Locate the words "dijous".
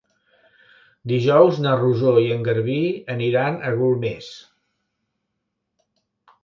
1.11-1.59